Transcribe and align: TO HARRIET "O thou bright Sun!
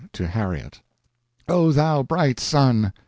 TO 0.13 0.25
HARRIET 0.25 0.81
"O 1.47 1.71
thou 1.71 2.01
bright 2.01 2.39
Sun! 2.39 2.91